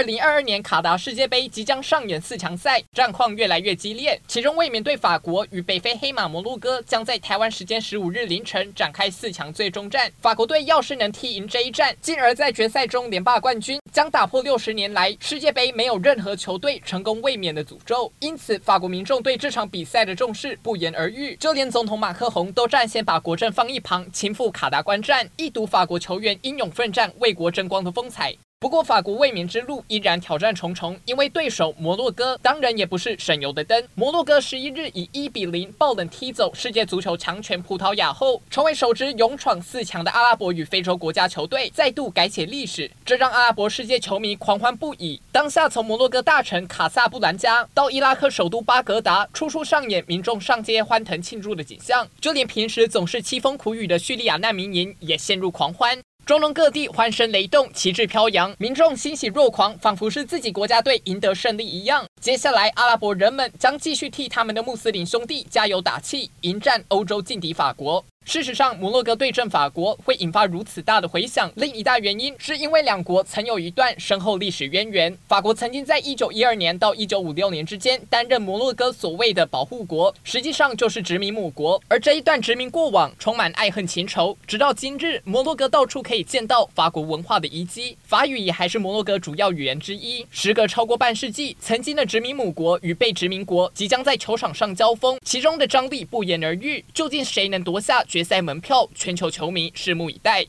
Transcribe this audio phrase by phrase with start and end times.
[0.00, 4.18] 二零二二年卡达世界杯即将上演四强赛，战况越来越激烈。
[4.26, 10.10] 其中卫冕对法国与北非黑马摩洛哥将在台湾时间十五日凌晨展开四强最终战。
[10.18, 18.10] 法国队要是能踢赢这一战，进而在决赛中连霸冠军，将打破六十年来世界杯没有任何球队成功卫冕的诅咒。
[18.20, 21.36] 因此，法国民众对这场比赛的重视不言而喻。
[21.36, 28.34] 就连总统马克宏都战先把国阵放一旁，亲赴卡达观战，一睹法国球员英勇奋战、为国争光的风采。
[28.62, 33.82] 不过，法国卫冕之路依然挑战重重，因为对手摩洛哥当然也不是省油的灯。
[33.94, 45.18] 摩洛哥十一日以一比零爆冷踢走世界足球强权葡萄牙后，成为首支勇闯四强的阿拉伯与非洲国家球队，再度改写历史，这让阿拉伯世界球迷狂欢不已。
[45.32, 55.98] 当下从摩洛哥大城卡萨布兰加到伊拉克首都巴格达，处处上演民众上街欢腾庆祝的景象，就连平时总是凄风苦雨的叙利亚难民营也陷入狂欢。
[56.26, 62.06] 中东各地欢声雷动，旗帜飘扬，民众欣喜若狂，仿佛是自己国家队赢得胜利一样。
[62.20, 68.04] 接下来，阿拉伯人们将继续替他们的穆斯林兄弟加油打气，迎战欧洲劲敌法国。
[68.26, 75.16] 事实上，摩洛哥对阵法国会引发如此大的回响，另一大原因是因为两国曾有一段深厚历史渊源。
[75.26, 81.82] 法国曾经在1912年到1956年之间担任摩洛哥所谓的保护国，实际上就是殖民母国。
[81.88, 90.24] 而这一段殖民过往充满爱恨情仇，直到今日，摩洛哥到处可以见到法国文化的遗迹，法语也还是摩洛哥主要语言之一。
[90.30, 96.84] 时隔超过半世纪，曾经的殖民母国与被殖民国即将在球场上交锋，其中的张力不言而喻。
[96.92, 100.44] 究竟谁能夺下决赛门票，全球球迷拭目以待。